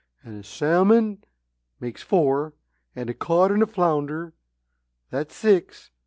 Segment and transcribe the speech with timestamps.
[0.23, 1.23] And a salmon,
[1.79, 2.53] makes four,
[2.95, 4.33] and a cod and a flounder,
[5.11, 5.91] that's six.